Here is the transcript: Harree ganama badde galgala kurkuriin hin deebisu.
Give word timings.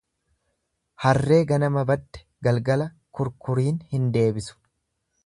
Harree 1.03 1.37
ganama 1.51 1.83
badde 1.91 2.23
galgala 2.49 2.87
kurkuriin 3.19 3.81
hin 3.93 4.09
deebisu. 4.17 4.61